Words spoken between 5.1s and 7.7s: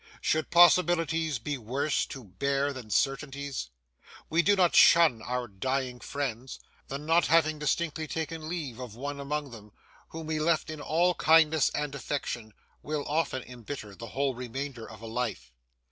our dying friends; the not having